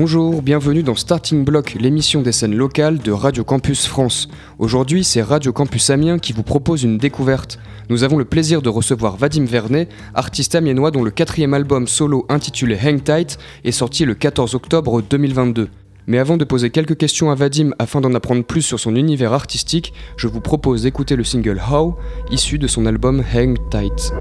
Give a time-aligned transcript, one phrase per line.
[0.00, 4.28] Bonjour, bienvenue dans Starting Block, l'émission des scènes locales de Radio Campus France.
[4.60, 7.58] Aujourd'hui, c'est Radio Campus Amiens qui vous propose une découverte.
[7.88, 12.26] Nous avons le plaisir de recevoir Vadim Vernet, artiste amiénois dont le quatrième album solo
[12.28, 15.68] intitulé Hang Tight est sorti le 14 octobre 2022.
[16.06, 19.32] Mais avant de poser quelques questions à Vadim afin d'en apprendre plus sur son univers
[19.32, 21.96] artistique, je vous propose d'écouter le single How,
[22.30, 24.12] issu de son album Hang Tight.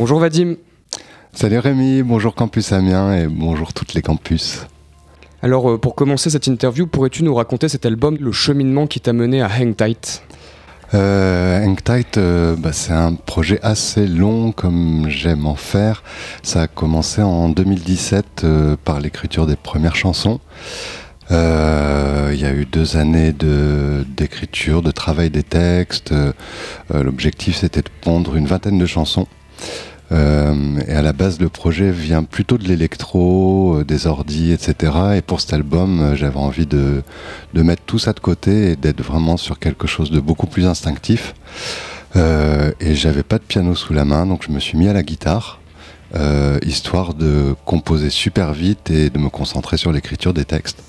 [0.00, 0.54] Bonjour Vadim.
[1.34, 4.66] Salut Rémi, bonjour Campus Amiens et bonjour toutes les campus.
[5.42, 9.12] Alors euh, pour commencer cette interview, pourrais-tu nous raconter cet album, le cheminement qui t'a
[9.12, 10.22] mené à Hang Tight?
[10.94, 16.02] Euh, Hang Tight, euh, bah, c'est un projet assez long comme j'aime en faire.
[16.42, 18.46] Ça a commencé en 2017
[18.82, 20.40] par l'écriture des premières chansons.
[21.28, 26.14] Il y a eu deux années d'écriture, de, travail des textes.
[26.88, 29.26] L'objectif c'était de pondre une vingtaine de chansons.
[30.12, 34.92] Euh, et à la base, le projet vient plutôt de l'électro, euh, des ordis, etc.
[35.16, 37.02] Et pour cet album, euh, j'avais envie de,
[37.54, 41.34] mettre tout ça de côté et d'être vraiment sur quelque chose de beaucoup plus instinctif.
[42.16, 45.04] Et j'avais pas de piano sous la main, donc je me suis mis à la
[45.04, 45.60] guitare,
[46.66, 50.82] histoire de composer super vite et de me concentrer sur l'écriture des textes.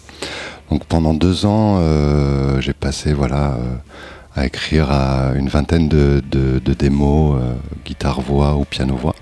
[0.72, 1.80] Donc pendant deux ans,
[2.60, 3.56] j'ai passé voilà
[4.36, 6.22] à écrire à une vingtaine de,
[6.74, 7.54] démos, euh,
[7.86, 9.16] guitare-voix ou piano-voix.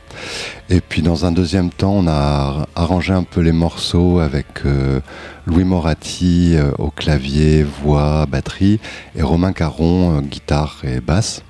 [0.70, 5.00] Et puis dans un deuxième temps, on a arrangé un peu les morceaux avec euh,
[5.46, 8.80] Louis Moratti euh, au clavier, voix, batterie,
[9.16, 11.42] et Romain Caron, guitare et basse.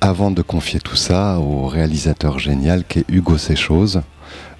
[0.00, 4.02] Avant de confier tout ça au réalisateur génial qui est Hugo Séchose,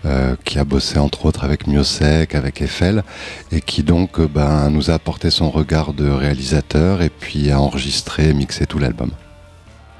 [0.05, 3.03] euh, qui a bossé entre autres avec Miosek, avec Eiffel,
[3.50, 7.61] et qui donc euh, ben, nous a apporté son regard de réalisateur et puis a
[7.61, 9.11] enregistré mixé tout l'album.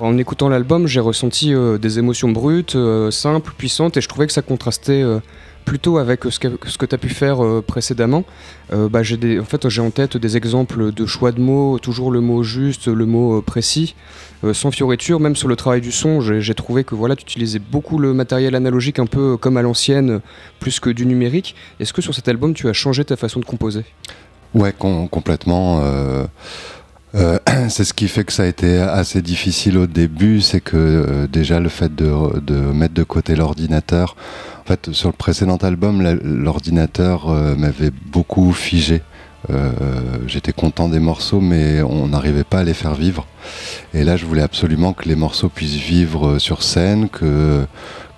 [0.01, 2.77] En écoutant l'album, j'ai ressenti euh, des émotions brutes,
[3.11, 5.05] simples, puissantes, et je trouvais que ça contrastait
[5.65, 8.25] plutôt avec ce que, tu as pu faire précédemment.
[8.73, 12.21] Bah, j'ai en fait, j'ai en tête des exemples de choix de mots, toujours le
[12.21, 13.95] mot juste, le mot précis.
[14.45, 17.59] Euh, sans fioriture, même sur le travail du son, j'ai trouvé que voilà, tu utilisais
[17.59, 20.21] beaucoup le matériel analogique un peu comme à l'ancienne,
[20.61, 21.57] plus que du numérique.
[21.81, 23.85] Est-ce que sur cet album, tu as changé ta façon de composer?
[24.55, 25.83] Ouais, complètement.
[27.15, 30.61] Euh, euh, c'est ce qui fait que ça a été assez difficile au début, c'est
[30.61, 34.17] que déjà le fait de, de, mettre de côté l'ordinateur,
[34.63, 39.03] en fait sur le précédent album, l'ordinateur m'avait beaucoup figé.
[40.27, 43.27] J'étais content des morceaux, mais on n'arrivait pas à les faire vivre.
[43.95, 47.65] Et là, je voulais absolument que les morceaux puissent vivre sur scène, que,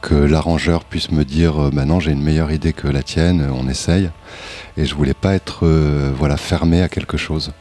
[0.01, 3.69] que l'arrangeur puisse me dire maintenant bah j'ai une meilleure idée que la tienne, on
[3.69, 4.11] essaye
[4.77, 7.53] et je voulais pas être euh, voilà fermé à quelque chose,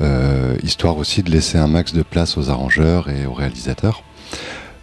[0.00, 4.02] euh, histoire aussi de laisser un max de place aux arrangeurs et aux réalisateurs.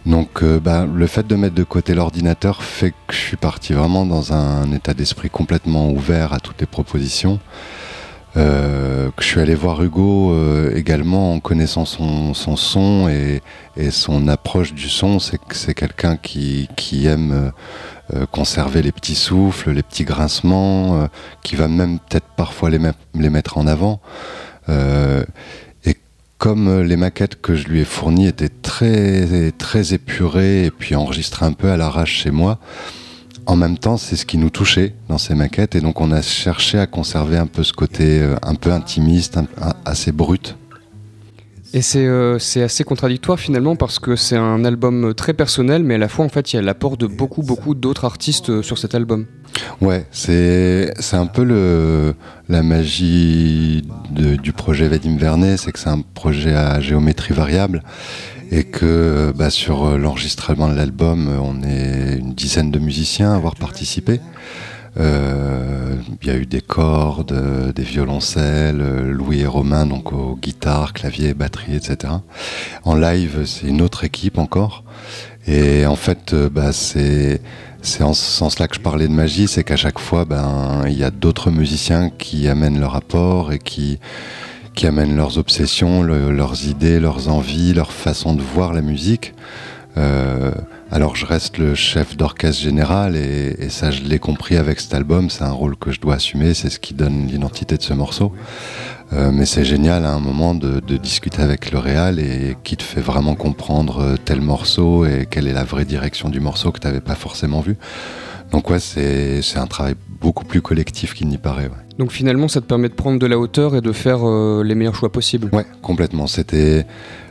[0.06, 3.72] Donc euh, bah, le fait de mettre de côté l'ordinateur fait que je suis parti
[3.72, 7.40] vraiment dans un état d'esprit complètement ouvert à toutes les propositions.
[8.34, 10.34] Que je suis allé voir Hugo
[10.74, 13.40] également en connaissant son, son et,
[13.90, 15.18] son approche du son.
[15.18, 16.68] C'est que c'est quelqu'un qui,
[17.06, 17.52] aime
[18.12, 21.06] euh, conserver les petits souffles, les petits grincements, euh,
[21.42, 22.78] qui va même peut-être parfois les,
[23.14, 24.02] les, mettre en avant.
[24.68, 25.24] Euh,
[25.86, 25.96] et
[26.36, 31.46] comme les maquettes que je lui ai fournies étaient très, très épurées et puis enregistrées
[31.46, 32.58] un peu à l'arrache chez moi,
[33.46, 36.22] en même temps, c'est ce qui nous touchait dans ces maquettes, et donc on a
[36.22, 39.38] cherché à conserver un peu ce côté un peu intimiste,
[39.84, 40.56] assez brut.
[41.74, 45.98] Et euh, c'est assez contradictoire finalement parce que c'est un album très personnel, mais à
[45.98, 48.78] la fois en fait il y a l'apport de beaucoup beaucoup d'autres artistes euh, sur
[48.78, 49.26] cet album.
[49.80, 52.14] Ouais, c'est un peu le,
[52.48, 53.82] la magie
[54.12, 57.82] du projet Vadim Vernet, c'est que c'est un projet à géométrie variable
[58.50, 63.54] et que bah, sur l'enregistrement de l'album, on est une dizaine de musiciens à avoir
[63.54, 64.20] participé.
[64.96, 70.92] Euh, il y a eu des cordes, des violoncelles, Louis et Romain donc aux guitares,
[70.92, 72.12] clavier, batterie, etc.
[72.84, 74.84] En live, c'est une autre équipe encore.
[75.46, 77.40] Et en fait, euh, bah, c'est
[77.82, 80.96] c'est en ce sens-là que je parlais de magie, c'est qu'à chaque fois, ben, il
[80.96, 83.98] y a d'autres musiciens qui amènent leur apport et qui,
[84.74, 89.34] qui amènent leurs obsessions, leurs idées, leurs envies, leur façon de voir la musique.
[89.96, 90.50] Euh,
[90.90, 95.30] alors je reste le chef d'orchestre général et, ça je l'ai compris avec cet album,
[95.30, 98.32] c'est un rôle que je dois assumer, c'est ce qui donne l'identité de ce morceau.
[99.12, 102.82] Euh, mais c'est génial à un moment de, discuter avec le réal et qui te
[102.82, 106.80] fait vraiment comprendre euh, tel morceau et quelle est la vraie direction du morceau que
[106.80, 107.76] tu n'avais pas forcément vu.
[108.50, 109.94] Donc ouais, c'est un travail
[110.24, 111.70] beaucoup plus collectif qu'il n'y paraît.
[111.98, 114.20] Donc finalement, ça te permet de prendre de la hauteur et de faire
[114.64, 115.50] les meilleurs choix possibles.
[115.52, 116.26] Ouais, complètement.
[116.26, 116.86] C'était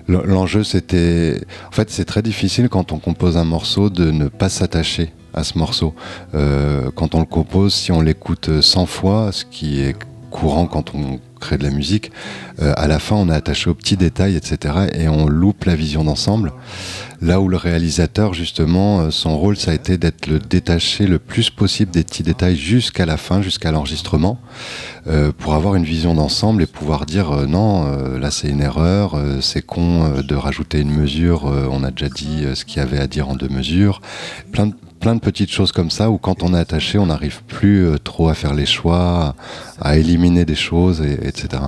[0.07, 1.42] L'enjeu, c'était.
[1.68, 5.44] En fait, c'est très difficile quand on compose un morceau de ne pas s'attacher à
[5.44, 5.94] ce morceau.
[6.36, 9.96] Euh, quand on le compose, si on l'écoute 100 fois, ce qui est
[10.30, 12.12] courant quand on crée de la musique,
[12.62, 14.88] euh, à la fin, on est attaché aux petits détails, etc.
[14.94, 16.54] Et on loupe la vision d'ensemble.
[17.22, 21.19] Là où le réalisateur, justement, euh, son rôle, ça a été d'être le détaché le
[21.19, 24.40] plus possible des petits détails jusqu'à la fin, jusqu'à l'enregistrement,
[25.07, 27.68] euh, pour avoir une vision d'ensemble et pouvoir dire non,
[28.18, 32.63] là c'est une erreur, c'est con de rajouter une mesure, on a déjà dit ce
[32.63, 34.01] qu'il y avait à dire en deux mesures,
[34.51, 37.44] plein de, plein de petites choses comme ça où quand on est attaché, on n'arrive
[37.44, 39.35] plus trop à faire les choix,
[39.81, 41.63] à éliminer des choses, etc.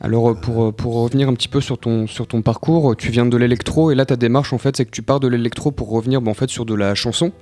[0.00, 3.10] Alors euh, pour, euh, pour, revenir un petit peu sur ton, sur ton parcours, tu
[3.10, 5.72] viens de l'électro et là ta démarche en fait c'est que tu pars de l'électro
[5.72, 7.32] pour revenir en fait, sur de la chanson.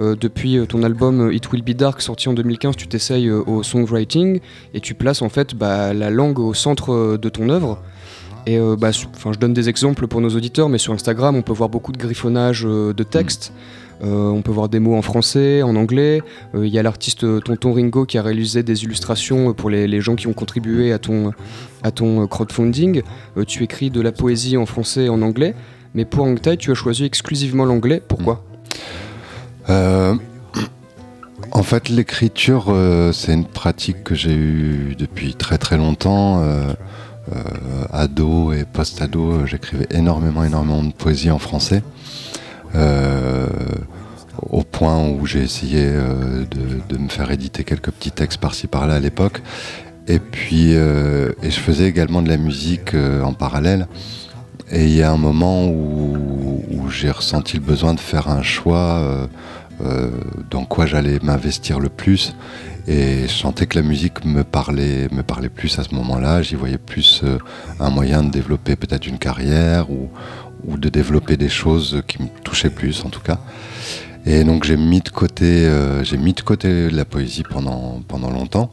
[0.00, 4.40] Euh, depuis ton album It Will Be Dark sorti en 2015, tu t'essayes au songwriting
[4.72, 7.82] et tu places en fait bah, la langue au centre de ton œuvre.
[8.46, 11.68] Et bah, je donne des exemples pour nos auditeurs, mais sur Instagram on peut voir
[11.68, 13.52] beaucoup de griffonnage de textes.
[14.02, 16.22] Euh, on peut voir des mots en français, en anglais.
[16.54, 20.00] Euh, il y a l'artiste euh, Tonton Ringo qui a réalisé des illustrations pour les,
[20.00, 21.32] gens qui ont contribué à ton,
[22.26, 23.02] crowdfunding.
[23.46, 25.54] tu écris de la poésie en français et en anglais.
[25.94, 28.02] Mais pour Angtai, tu as choisi exclusivement l'anglais.
[28.06, 28.44] Pourquoi?
[31.52, 32.74] En fait, l'écriture,
[33.12, 36.42] c'est une pratique que j'ai eue depuis très très longtemps.
[37.92, 41.82] ado et post-ado, j'écrivais énormément, énormément de poésie en français.
[42.76, 43.46] Euh,
[44.50, 46.44] au point où j'ai essayé euh,
[46.88, 49.40] de, me faire éditer quelques petits textes par-ci par-là à l'époque.
[50.08, 53.88] Et puis, euh, et je faisais également de la musique en parallèle.
[54.70, 59.02] Et il y a un moment où, j'ai ressenti le besoin de faire un choix
[60.50, 62.34] dans quoi j'allais m'investir le plus.
[62.86, 66.42] Et je sentais que la musique me parlait, me parlait plus à ce moment-là.
[66.42, 67.24] J'y voyais plus
[67.80, 69.90] un moyen de développer peut-être une carrière
[70.66, 73.38] ou de développer des choses qui me touchaient plus en tout cas.
[74.26, 78.30] Et donc j'ai mis de côté, euh, j'ai mis de côté la poésie pendant, pendant
[78.30, 78.72] longtemps.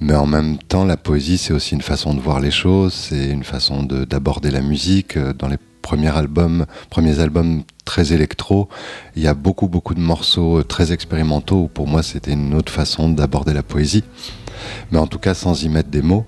[0.00, 3.30] Mais en même temps, la poésie, c'est aussi une façon de voir les choses, c'est
[3.30, 5.16] une façon d'aborder la musique.
[5.16, 8.68] Euh, dans les premiers albums, premiers albums très électro,
[9.16, 12.54] il y a beaucoup, beaucoup de morceaux euh, très expérimentaux où pour moi, c'était une
[12.54, 14.04] autre façon d'aborder la poésie.
[14.92, 16.26] Mais en tout cas, sans y mettre des mots.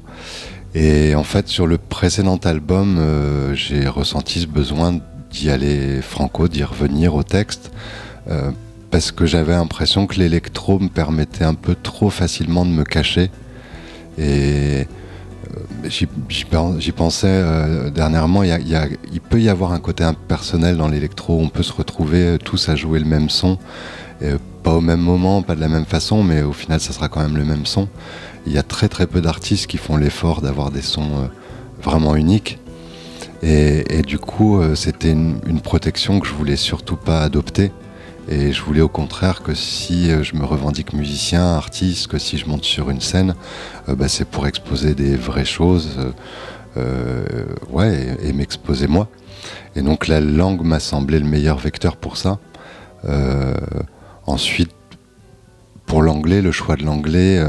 [0.74, 5.00] Et en fait, sur le précédent album, euh, j'ai ressenti ce besoin
[5.30, 7.72] d'y aller franco, d'y revenir au texte,
[8.30, 8.50] euh,
[8.90, 13.30] parce que j'avais l'impression que l'électro me permettait un peu trop facilement de me cacher
[14.18, 14.86] Et
[15.84, 17.42] j'y pensais
[17.92, 22.68] dernièrement, il peut y avoir un côté impersonnel dans l'électro, on peut se retrouver tous
[22.68, 23.58] à jouer le même son,
[24.62, 27.20] pas au même moment, pas de la même façon, mais au final ça sera quand
[27.20, 27.88] même le même son.
[28.46, 31.28] Il y a très très peu d'artistes qui font l'effort d'avoir des sons
[31.82, 32.58] vraiment uniques.
[33.42, 37.72] Et, du coup, euh, c'était une, protection que je voulais surtout pas adopter.
[38.28, 42.36] Et je voulais au contraire que si euh, je me revendique musicien, artiste, que si
[42.38, 43.34] je monte sur une scène,
[43.88, 45.98] euh, bah, c'est pour exposer des vraies choses,
[47.70, 49.08] ouais, et, m'exposer moi.
[49.74, 52.38] Et donc la langue m'a semblé le meilleur vecteur pour ça.
[54.26, 54.70] ensuite,
[55.86, 57.42] pour l'anglais, le choix de l'anglais,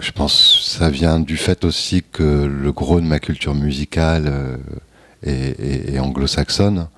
[0.00, 4.58] je pense que ça vient du fait aussi que le gros de ma culture musicale
[5.22, 6.88] et, anglo-saxonne,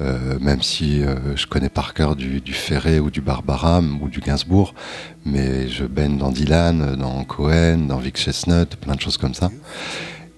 [0.00, 4.20] euh, même si euh, je connais par cœur du, Ferré ou du Barbaram ou du
[4.20, 4.74] Gainsbourg,
[5.24, 9.50] mais je baigne dans Dylan, dans Cohen, dans Vic Chestnut, plein de choses comme ça.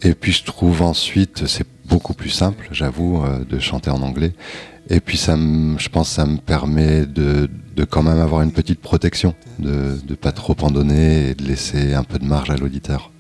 [0.03, 4.33] Et puis je trouve ensuite, c'est beaucoup plus simple, j'avoue, euh, de chanter en anglais.
[4.91, 7.49] Et puis ça je pense ça me permet de,
[7.89, 11.95] quand même avoir une petite protection, de ne pas trop en donner et de laisser
[11.95, 13.13] un peu de marge à l'auditeur.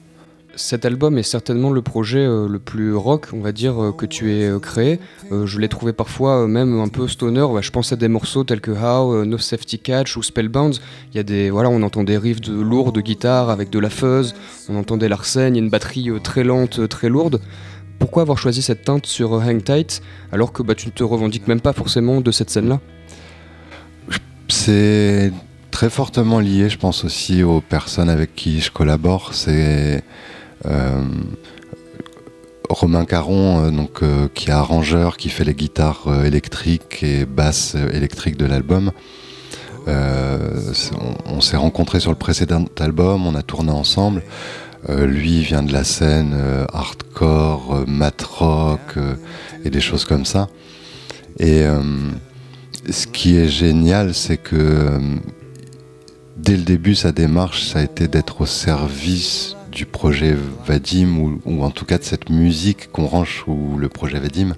[0.55, 4.05] Cet album est certainement le projet euh, le plus rock, on va dire, euh, que
[4.05, 5.01] tu aies euh, créé.
[5.31, 7.47] je l'ai trouvé parfois même un peu stoner.
[7.63, 10.77] je pense à des morceaux tels que How, No Safety Catch ou Spellbound.
[11.13, 13.79] Il y a des, voilà, on entend des riffs de lourds de guitare avec de
[13.79, 14.35] la fuzz.
[14.69, 17.41] On entendait l'arsène, une batterie très lente, très lourde.
[18.03, 21.47] Pourquoi avoir choisi cette teinte sur Hang Tight alors que bah, tu ne te revendiques
[21.47, 22.81] même pas forcément de cette scène-là?
[24.49, 25.33] C'est
[25.71, 29.35] très fortement lié, je pense aussi aux personnes avec qui je collabore.
[29.35, 30.03] C'est
[30.67, 31.05] euh,
[32.69, 37.77] Romain Caron, euh, donc, euh, qui est arrangeur, qui fait les guitares électriques et basses
[37.77, 38.91] électriques de l'album.
[39.87, 44.25] on, s'est rencontrés sur le précédent album, on a tourné ensemble.
[44.89, 46.35] Lui vient de la scène
[46.73, 48.99] hardcore, mat rock
[49.65, 50.49] et des choses comme ça.
[51.39, 51.65] Et
[52.91, 54.99] ce qui est génial, c'est que
[56.37, 60.37] dès le début, sa démarche, ça a été d'être au service du projet
[60.67, 64.55] Vadim ou, en tout cas de cette musique qu'on range sous le projet Vadim.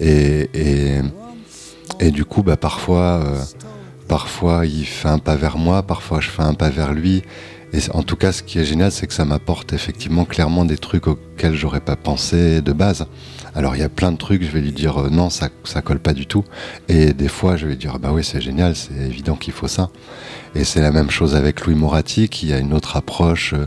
[0.00, 1.00] Et,
[2.12, 3.42] du coup, bah, parfois, euh,
[4.06, 7.22] parfois il fait un pas vers moi, parfois je fais un pas vers lui.
[7.72, 10.78] Et en tout cas, ce qui est génial, c'est que ça m'apporte effectivement clairement des
[10.78, 13.06] trucs auxquels j'aurais pas pensé de base.
[13.54, 15.82] Alors il y a plein de trucs, je vais lui dire euh, non, ça, ça
[15.82, 16.44] colle pas du tout.
[16.88, 19.68] Et des fois, je vais lui dire bah oui, c'est génial, c'est évident qu'il faut
[19.68, 19.90] ça.
[20.54, 23.52] Et c'est la même chose avec Louis Moratti, qui a une autre approche.
[23.52, 23.66] Euh,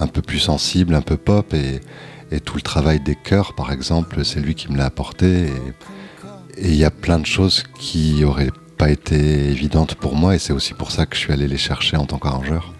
[0.00, 1.54] un peu plus sensible, un peu pop.
[1.54, 1.80] Et,
[2.44, 5.46] tout le travail des chœurs, par exemple, c'est lui qui me l'a apporté.
[6.56, 10.36] Et il y a plein de choses qui auraient pas été évidentes pour moi.
[10.36, 12.72] Et c'est aussi pour ça que je suis allé les chercher en tant qu'arrangeur.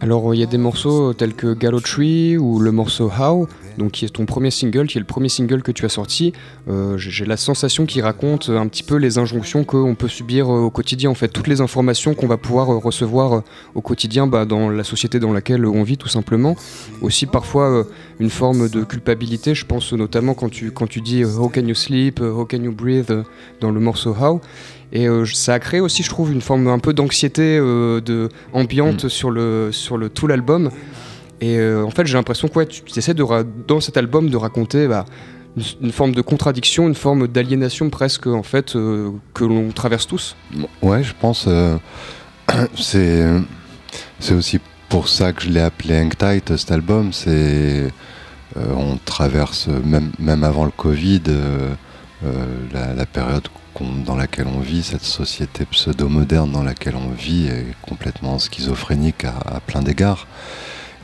[0.00, 3.92] Alors il y a des morceaux tels que Gallo Tree ou le morceau How, donc
[3.92, 6.32] qui est ton premier single, qui est le premier single que tu as sorti.
[6.68, 10.60] Euh, j'ai la sensation qu'il raconte un petit peu les injonctions qu'on peut subir euh,
[10.60, 13.42] au quotidien, en fait, toutes les informations qu'on va pouvoir euh, recevoir
[13.74, 16.56] au quotidien bah, dans la société dans laquelle on vit tout simplement.
[17.02, 17.84] Aussi parfois
[18.20, 21.74] une forme de culpabilité, je pense notamment quand tu, quand tu dis How can you
[21.74, 23.24] sleep, How can you breathe
[23.60, 24.40] dans le morceau How.
[24.92, 28.28] Et euh, ça a créé aussi, je trouve, une forme un peu d'anxiété euh, de,
[28.52, 29.08] ambiante mm.
[29.08, 30.70] sur, le, sur le, tout l'album.
[31.40, 35.04] Et euh, en fait, j'ai l'impression que tu essaies dans cet album de raconter bah,
[35.80, 40.36] une, forme de contradiction, une forme d'aliénation presque, en fait, que l'on traverse tous.
[40.82, 41.48] Ouais, je pense.
[42.76, 43.24] c'est,
[44.18, 47.12] c'est aussi pour ça que je l'ai appelé Hang Tight, cet album.
[47.12, 47.92] C'est,
[48.56, 49.68] on traverse,
[50.18, 51.22] même, avant le Covid,
[52.72, 53.48] la, la, période
[54.04, 59.60] dans laquelle on vit, cette société pseudo-moderne dans laquelle on vit est complètement schizophrénique à,
[59.60, 60.26] plein d'égards.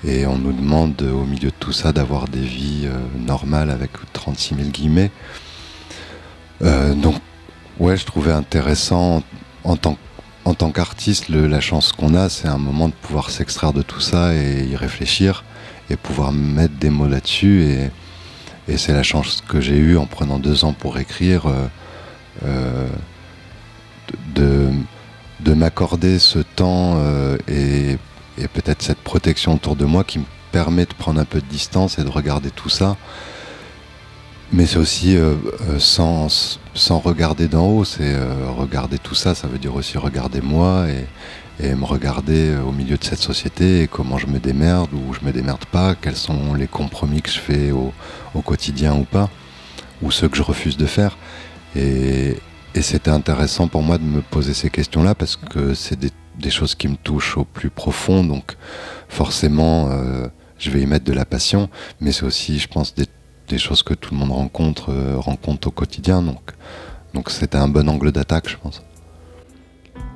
[0.05, 3.91] Et on nous demande au milieu de tout ça d'avoir des vies euh, normales avec
[4.13, 5.11] 36 000 guillemets.
[6.63, 7.17] Euh, donc
[7.79, 9.23] ouais, je trouvais intéressant
[9.65, 9.97] en tant,
[10.45, 14.01] en tant qu'artiste, la chance qu'on a, c'est un moment de pouvoir s'extraire de tout
[14.01, 15.45] ça et y réfléchir
[15.89, 17.63] et pouvoir mettre des mots là-dessus.
[17.65, 17.91] Et,
[18.77, 21.47] c'est la chance que j'ai eue en prenant deux ans pour écrire.
[21.47, 21.67] Euh,
[22.45, 22.89] euh,
[24.35, 24.71] de,
[25.41, 27.99] de m'accorder ce temps euh, et,
[28.53, 31.99] peut-être cette protection autour de moi qui me permet de prendre un peu de distance
[31.99, 32.97] et de regarder tout ça.
[34.53, 35.35] Mais c'est aussi euh,
[35.79, 38.15] sans, sans, regarder d'en haut, c'est
[38.57, 41.07] regarder tout ça, ça veut dire aussi regarder moi et,
[41.61, 45.31] me regarder au milieu de cette société et comment je me démerde ou je me
[45.31, 47.93] démerde pas, quels sont les compromis que je fais au
[48.43, 49.31] quotidien ou pas,
[50.03, 51.17] ou ceux que je refuse de faire.
[51.77, 52.37] Et,
[52.81, 56.11] c'était intéressant pour moi de me poser ces questions-là parce que c'est des,
[56.51, 58.25] choses qui me touchent au plus profond.
[58.25, 58.57] Donc
[59.09, 60.27] forcément, euh,
[60.59, 61.69] je vais y mettre de la passion,
[62.01, 63.07] mais c'est aussi, je pense, des,
[63.59, 66.23] choses que tout le monde rencontre, euh, rencontre au quotidien.
[66.23, 66.41] Donc,
[67.13, 68.83] donc c'était un bon angle d'attaque, je pense.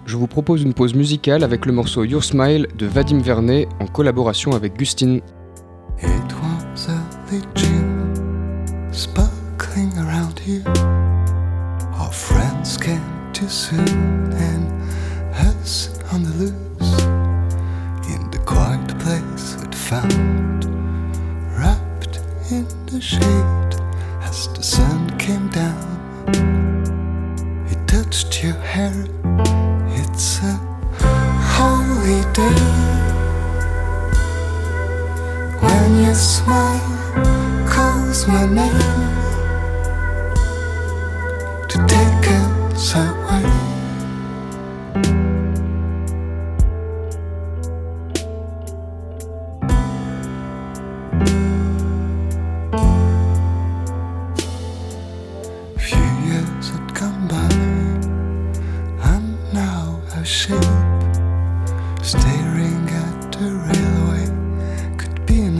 [0.06, 3.86] Je vous propose une pause musicale avec le morceau Your Smile de Vadim Vernet en
[3.86, 5.20] collaboration avec Gustine.
[9.98, 10.62] around you.
[11.98, 14.66] Our friends came too soon and
[15.60, 16.92] us on the loose.
[18.08, 20.64] In the quiet place we'd found,
[21.58, 22.20] wrapped
[22.50, 23.55] in the shade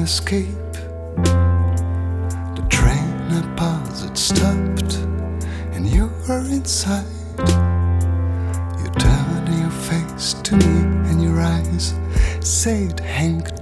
[0.07, 0.73] escape.
[2.55, 3.43] The train I
[4.05, 4.95] it stopped,
[5.75, 7.05] and you were inside.
[8.79, 10.77] You turned your face to me,
[11.11, 11.93] and your eyes
[12.39, 13.56] said, Hank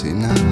[0.00, 0.47] cette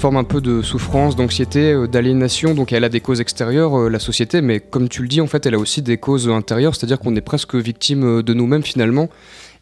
[0.00, 3.90] forme un peu de souffrance, d'anxiété, euh, d'aliénation, donc elle a des causes extérieures, euh,
[3.90, 6.74] la société, mais comme tu le dis, en fait, elle a aussi des causes intérieures,
[6.74, 9.10] c'est-à-dire qu'on est presque victime euh, de nous-mêmes finalement.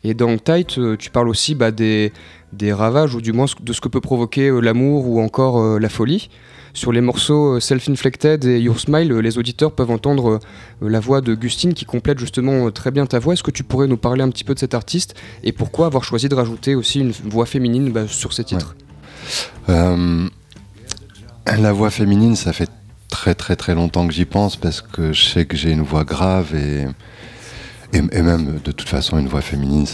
[0.05, 2.13] Et dans Tight, tu parles aussi bah, des,
[2.53, 6.31] des, ravages, ou du moins de ce que peut provoquer l'amour ou encore la folie.
[6.73, 10.39] Sur les morceaux Self-Inflected et Your Smile, les auditeurs peuvent entendre
[10.81, 13.33] la voix de Gustine qui complète justement très bien ta voix.
[13.33, 16.05] Est-ce que tu pourrais nous parler un petit peu de cet artiste et pourquoi avoir
[16.05, 18.77] choisi de rajouter aussi une voix féminine bah, sur ces titres?
[19.69, 20.29] Euh,
[21.47, 22.71] la voix féminine, ça fait
[23.09, 26.05] très très très longtemps que j'y pense parce que je sais que j'ai une voix
[26.05, 26.87] grave et,
[27.93, 29.87] même de toute façon une voix féminine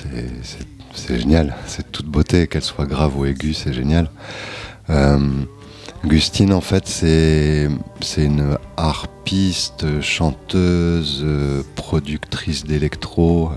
[0.95, 4.11] c'est génial, c'est toute beauté, qu'elle soit grave ou aiguë, c'est génial.
[4.91, 5.19] Euh,
[6.05, 7.69] Gustine en fait c'est
[8.17, 11.25] une harpiste, chanteuse,
[11.75, 13.51] productrice d'électro,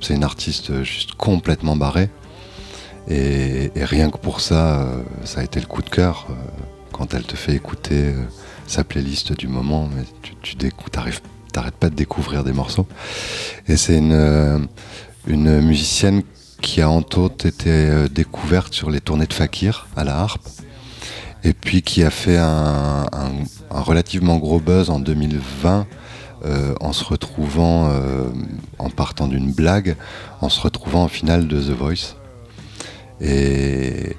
[0.00, 2.10] c'est une artiste juste complètement barrée.
[3.08, 6.34] Et, rien que pour ça, euh, ça a été le coup de cœur euh,
[6.92, 8.24] quand elle te fait écouter euh,
[8.66, 10.56] sa playlist du moment, mais tu, tu
[11.52, 12.86] t'arrêtes pas de découvrir des morceaux.
[13.66, 14.68] Et c'est une,
[15.26, 16.22] une musicienne
[16.62, 20.46] qui a entre autres été découverte sur les tournées de Fakir à la harpe,
[21.42, 23.06] et puis qui a fait un,
[23.70, 25.86] relativement gros buzz en 2020
[26.80, 27.90] en se retrouvant,
[28.78, 29.96] en partant d'une blague,
[30.40, 32.19] en se retrouvant en finale de The Voice.
[33.20, 34.16] Et,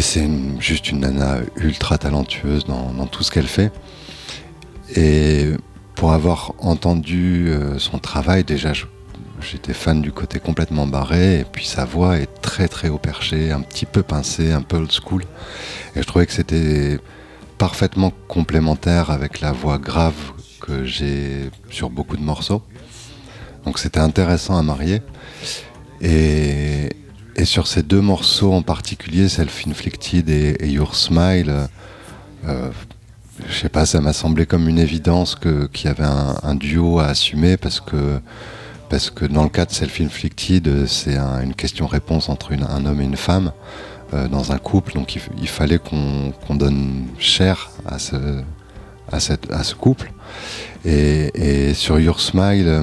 [0.00, 3.70] c'est juste une nana ultra talentueuse dans, tout ce qu'elle fait.
[4.96, 5.52] Et
[5.94, 8.72] pour avoir entendu euh, son travail, déjà,
[9.40, 11.40] j'étais fan du côté complètement barré.
[11.40, 14.78] Et puis sa voix est très très haut perché, un petit peu pincée, un peu
[14.78, 15.22] old school.
[15.94, 16.98] Et je trouvais que c'était
[17.56, 22.62] parfaitement complémentaire avec la voix grave que j'ai sur beaucoup de morceaux.
[23.64, 25.02] Donc c'était intéressant à marier.
[26.00, 26.90] Et,
[27.36, 31.52] et sur ces deux morceaux en particulier, Self-Inflicted et, Your Smile,
[32.46, 32.70] euh,
[33.48, 37.06] je sais pas, ça m'a semblé comme une évidence qu'il y avait un, duo à
[37.06, 38.20] assumer parce que,
[38.88, 43.16] parce que dans le cas de Self-Inflicted, c'est une question-réponse entre un homme et une
[43.16, 43.52] femme
[44.12, 48.42] euh, dans un couple, donc il, fallait qu'on donne cher à, ce,
[49.10, 50.12] à, cette, à ce couple.
[50.84, 52.82] Et, et sur Your Smile, euh,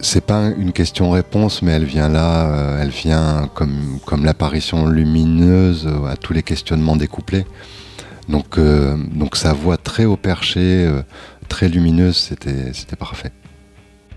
[0.00, 6.16] c'est pas une question-réponse, mais elle vient là, euh, elle vient comme, l'apparition lumineuse à
[6.16, 7.44] tous les questionnements découplés.
[8.28, 8.96] Donc, euh,
[9.34, 11.02] sa voix très haut perché, euh,
[11.48, 13.32] très lumineuse, c'était parfait.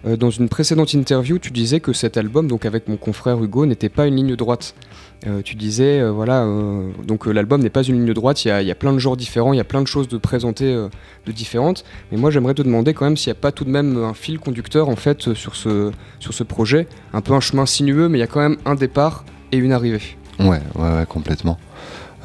[0.05, 3.65] Euh, Dans une précédente interview, tu disais que cet album, donc avec mon confrère Hugo,
[3.65, 4.75] n'était pas une ligne droite.
[5.25, 8.71] Euh, tu disais, euh, voilà, euh, donc l'album n'est pas une ligne droite, il y,
[8.71, 11.85] a, plein de genres différents, il y a plein de choses de présenter de différentes.
[12.11, 14.13] Mais moi, j'aimerais te demander quand même s'il n'y a pas tout de même un
[14.13, 18.17] fil conducteur en fait sur ce, sur ce projet, un peu un chemin sinueux, mais
[18.17, 20.01] il y a quand même un départ et une arrivée.
[20.39, 21.57] Ouais, ouais, ouais, complètement.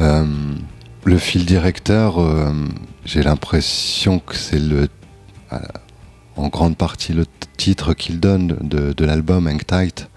[0.01, 2.21] Le fil directeur,
[3.05, 4.89] j'ai l'impression que c'est le,
[6.37, 7.25] en grande partie le
[7.57, 10.09] titre qu'il donne de, de l'album Hang Tight.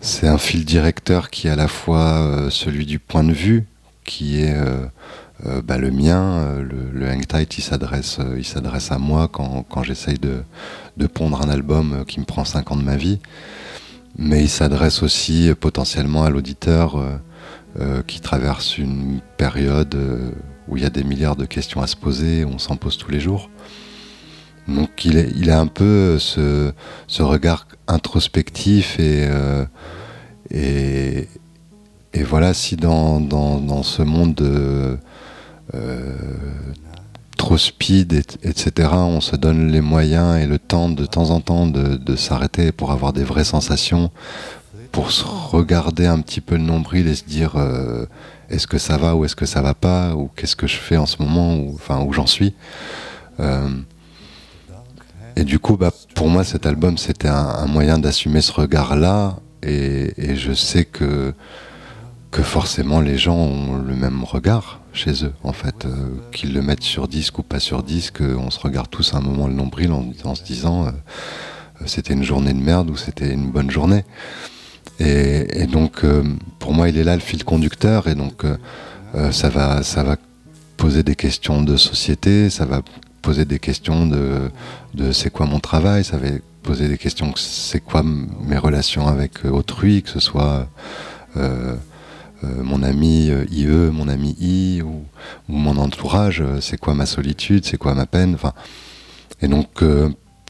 [0.00, 3.66] C'est un fil directeur qui est à la fois euh, celui du point de vue,
[4.04, 4.86] qui est euh,
[5.46, 6.56] euh, bah, le mien.
[6.60, 10.42] le, Hang Tight, il s'adresse, il s'adresse à moi quand, quand j'essaye de,
[10.96, 13.18] de pondre un album qui me prend 5 ans de ma vie.
[14.16, 16.96] Mais il s'adresse aussi potentiellement à l'auditeur
[18.08, 19.96] qui traverse une période
[20.66, 23.10] où il y a des milliards de questions à se poser, on s'en pose tous
[23.10, 23.48] les jours.
[24.68, 26.72] Donc il, a un peu euh,
[27.06, 29.64] ce, regard introspectif et, euh,
[32.26, 34.98] voilà, si dans, ce monde de,
[35.74, 36.16] euh,
[37.38, 41.40] trop speed, et- etc., on se donne les moyens et le temps de temps en
[41.40, 44.10] temps de, s'arrêter pour avoir des vraies sensations,
[44.92, 47.54] pour se regarder un petit peu le nombril et se dire
[48.50, 50.98] est-ce que ça va ou est-ce que ça va pas, ou qu'est-ce que je fais
[50.98, 52.52] en ce moment, ou enfin où j'en suis.
[55.38, 60.34] Et du coup, bah, pour moi, cet album, c'était un, moyen d'assumer ce regard-là, et,
[60.34, 61.32] je sais que
[62.30, 66.60] que forcément les gens ont le même regard chez eux, en fait, euh, qu'ils le
[66.60, 69.46] mettent sur disque ou pas sur disque, euh, on se regarde tous à un moment
[69.46, 70.90] le nombril en, se disant euh,
[71.86, 74.04] c'était une journée de merde ou c'était une bonne journée.
[74.98, 76.04] Et, donc
[76.58, 78.08] pour moi il est là le fil conducteur.
[78.08, 78.42] Et donc
[79.30, 80.16] ça va ça va
[80.76, 82.82] poser des questions de société, ça va
[83.22, 84.50] poser des questions de,
[84.94, 86.28] de c'est quoi mon travail, ça va
[86.62, 90.68] poser des questions c'est quoi mes relations avec euh, autrui, que ce soit
[91.36, 91.74] euh,
[92.44, 95.02] euh, mon ami IE, mon ami I ou,
[95.48, 98.36] mon entourage, c'est quoi ma solitude, c'est quoi ma peine.
[99.40, 99.82] Et donc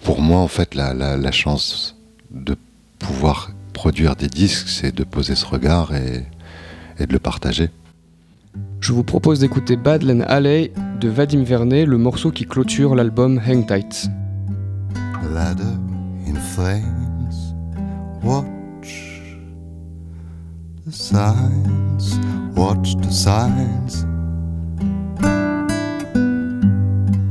[0.02, 1.96] pour moi en fait la, la, chance
[2.31, 2.57] de
[2.98, 6.24] pouvoir produire des disques, c'est de poser ce regard et,
[6.98, 7.70] et de le partager.
[8.81, 13.64] Je vous propose d'écouter Badland Alley de Vadim Vernet, le morceau qui clôture l'album Hang
[13.64, 14.11] Tight.
[15.32, 15.76] ladder
[16.26, 17.54] in flames.
[18.22, 19.22] Watch
[20.84, 22.18] the signs,
[22.56, 24.04] watch the signs.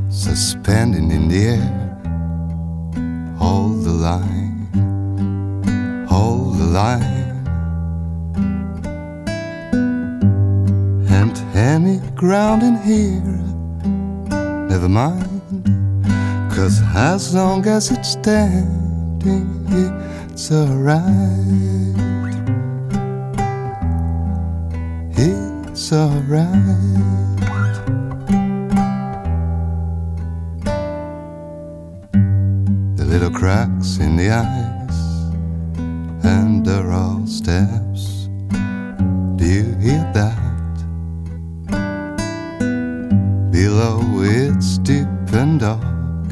[0.08, 1.74] Suspending in the air,
[3.36, 4.68] hold the line,
[6.08, 7.44] hold the line.
[11.10, 13.47] And any ground in here,
[14.68, 15.40] never mind.
[16.54, 21.04] Cause as long as it's standing, it's alright.
[25.16, 26.48] It's alright.
[32.96, 35.00] The little cracks in the ice,
[36.24, 38.28] and the raw steps.
[39.36, 40.47] Do you hear that?
[43.68, 46.28] Below it's deep and dark.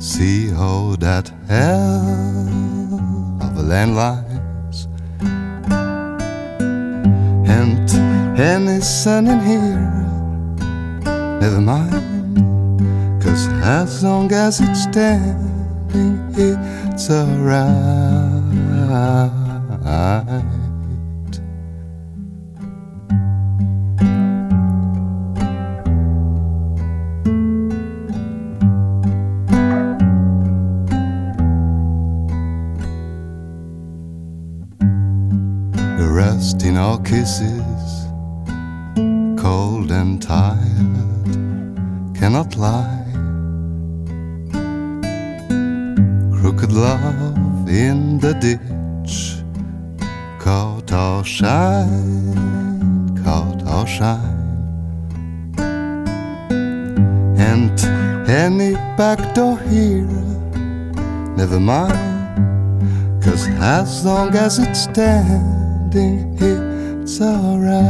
[0.00, 4.88] See how that hell of a land lies.
[7.46, 7.88] And
[8.36, 9.86] any sun in here,
[11.40, 12.42] never mind.
[13.22, 17.76] Cause as long as it's standing, it's alright.
[37.06, 38.08] Kisses,
[39.40, 41.76] cold and tired,
[42.18, 43.04] cannot lie.
[46.36, 49.36] Crooked love in the ditch,
[50.40, 54.42] caught our shine, caught our shine.
[57.38, 57.78] And
[58.28, 60.08] any back door here,
[61.36, 63.22] never mind.
[63.22, 66.36] Cause as long as it's standing,
[67.06, 67.86] it's alright.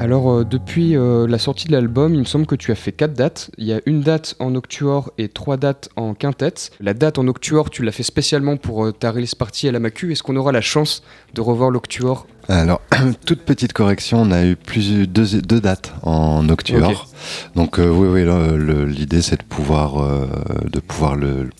[0.00, 2.90] Alors euh, depuis euh, la sortie de l'album, il me semble que tu as fait
[2.90, 3.50] quatre dates.
[3.58, 6.70] Il y a une date en octuor et trois dates en quintette.
[6.80, 9.78] La date en octuor, tu l'as fait spécialement pour euh, ta release party à la
[9.78, 10.10] Macu.
[10.10, 11.02] Est-ce qu'on aura la chance
[11.34, 12.26] de revoir l'octuor?
[12.48, 12.80] Alors,
[13.26, 17.08] toute petite correction, on a eu plus deux, deux dates en octuor.
[17.54, 20.26] Donc euh, oui, oui, l'idée c'est de pouvoir, euh,
[20.64, 21.50] de pouvoir le,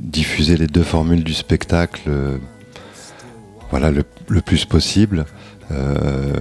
[0.00, 2.38] diffuser les deux formules du spectacle, euh,
[3.70, 5.26] voilà, le, le plus possible.
[5.70, 6.32] Euh,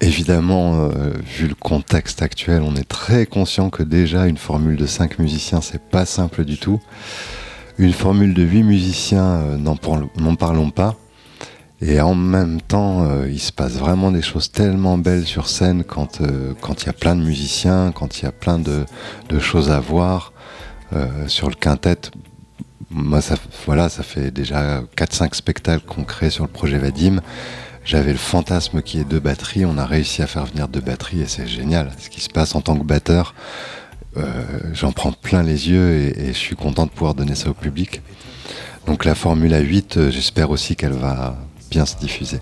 [0.00, 4.86] évidemment, euh, vu le contexte actuel, on est très conscient que déjà une formule de
[4.86, 6.80] 5 musiciens, c'est pas simple du tout.
[7.78, 10.96] Une formule de 8 musiciens, euh, n'en parlons- pas.
[11.82, 16.20] Et en même temps, il se passe vraiment des choses tellement belles sur scène quand
[16.22, 18.86] il y a plein de musiciens, quand il y a plein de,
[19.28, 20.32] de choses à voir
[21.26, 21.98] sur le quintet.
[22.90, 23.34] Moi, ça,
[23.66, 27.20] voilà, ça fait déjà 4-5 spectacles qu'on crée sur le projet Vadim.
[27.84, 29.64] J'avais le fantasme qu'il y ait deux batteries.
[29.64, 31.90] On a réussi à faire venir deux batteries et c'est génial.
[31.98, 33.34] Ce qui se passe en tant que batteur,
[34.16, 37.54] euh, j'en prends plein les yeux et, je suis content de pouvoir donner ça au
[37.54, 38.02] public.
[38.86, 41.36] Donc la Formule 8, euh, j'espère aussi qu'elle va
[41.70, 42.40] bien se diffuser.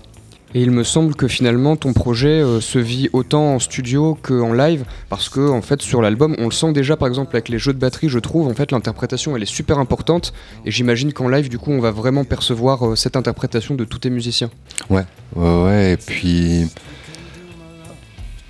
[0.55, 4.53] Et il me semble que finalement ton projet euh, se vit autant en studio qu'en
[4.53, 7.59] live parce que en fait sur l'album on le sent déjà par exemple avec les
[7.59, 10.31] jeux de batterie je trouve en fait l'interprétation elle est super importante
[10.65, 13.99] et j'imagine qu'en live du coup on va vraiment percevoir euh, cette interprétation de tous
[13.99, 14.49] tes musiciens.
[14.89, 15.03] Ouais,
[15.35, 16.69] ouais, et puis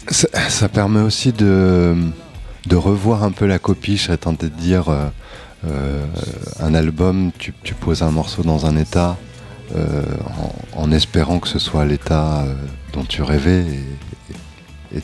[0.08, 1.96] ça, permet aussi de,
[2.72, 3.98] revoir un peu la copie.
[3.98, 6.06] Je serais tenté de dire euh,
[6.60, 9.18] un album, tu, tu poses un morceau dans un état
[9.76, 10.04] euh,
[10.74, 12.54] en, espérant que ce soit l'état euh,
[12.94, 13.66] dont tu rêvais
[14.94, 15.02] et-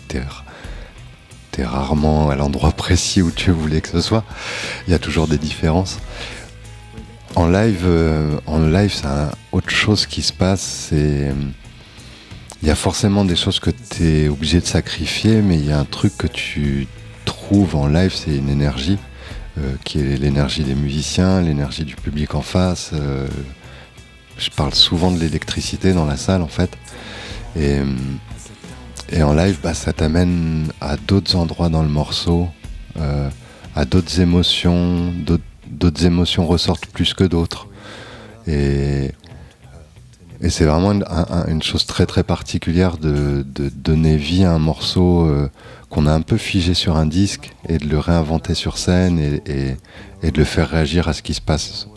[1.51, 4.23] t'es rarement à l'endroit précis où tu voulais que ce soit.
[4.87, 5.99] Il y a toujours des différences.
[7.35, 9.07] En live, euh, en live, c'est
[9.51, 10.89] autre chose qui se passe.
[10.91, 11.33] Il
[12.63, 15.79] y a forcément des choses que tu es obligé de sacrifier, mais il y a
[15.79, 16.87] un truc que tu
[17.25, 18.97] trouves en live, c'est une énergie
[19.83, 22.91] qui est l'énergie des musiciens, l'énergie du public en face.
[24.41, 26.71] Je parle souvent de l'électricité dans la salle en fait.
[27.55, 27.79] Et,
[29.21, 32.47] en live, bah, ça t'amène à d'autres endroits dans le morceau,
[32.97, 33.29] euh,
[33.75, 35.13] à d'autres émotions,
[35.67, 37.67] d'autres émotions ressortent plus que d'autres.
[38.47, 39.11] Et,
[40.49, 44.59] c'est vraiment une, un- un- une chose très très particulière de, donner vie à un
[44.59, 45.49] morceau euh,
[45.89, 49.75] qu'on a un peu figé sur un disque et de le réinventer sur scène et,
[50.31, 51.87] de le faire réagir à ce qui se passe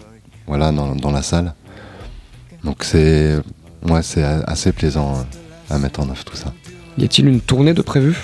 [0.46, 1.54] voilà, dans la salle.
[2.64, 3.36] Donc c'est
[3.88, 6.52] ouais, c'est a- assez plaisant euh, à mettre en œuvre tout ça.
[6.98, 8.16] Y a-t-il une tournée de prévue?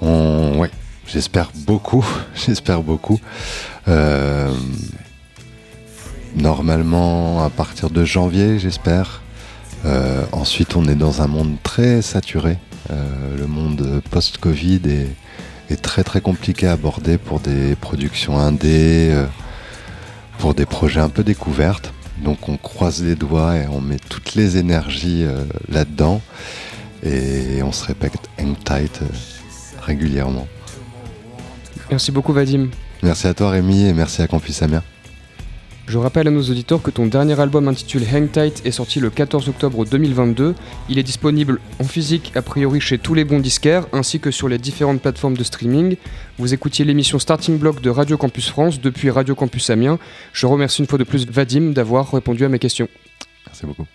[0.00, 0.70] On, ouais,
[1.06, 3.20] j'espère beaucoup, j'espère beaucoup.
[3.88, 4.50] Euh,
[6.34, 9.22] normalement, à partir de janvier, j'espère.
[9.84, 12.58] Euh, ensuite, on est dans un monde très saturé.
[12.90, 19.08] Euh, le monde post-Covid est, est très très compliqué à aborder pour des productions indé,
[19.10, 19.26] euh,
[20.38, 21.92] pour des projets un peu découvertes.
[22.22, 26.20] Donc on croise les doigts et on met toutes les énergies euh, là-dedans.
[27.02, 29.06] Et on se répète hang tight euh,
[29.82, 30.48] régulièrement.
[31.90, 32.68] Merci beaucoup Vadim.
[33.02, 34.62] Merci à toi Rémi et merci à Campus.
[35.88, 39.08] Je rappelle à nos auditeurs que ton dernier album intitulé Hang Tight est sorti le
[39.08, 40.56] 14 octobre 2022.
[40.88, 44.48] Il est disponible en physique a priori chez tous les bons disquaires ainsi que sur
[44.48, 45.96] les différentes plateformes de streaming.
[46.38, 50.00] Vous écoutiez l'émission Starting Block de Radio Campus France depuis Radio Campus Amiens.
[50.32, 52.88] Je remercie une fois de plus Vadim d'avoir répondu à mes questions.
[53.46, 53.86] Merci beaucoup.